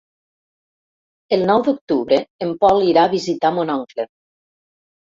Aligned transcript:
El 1.37 1.45
nou 1.51 1.61
d'octubre 1.69 2.19
en 2.47 2.57
Pol 2.65 2.83
irà 2.89 3.05
a 3.07 3.13
visitar 3.17 3.57
mon 3.61 3.75
oncle. 3.79 4.13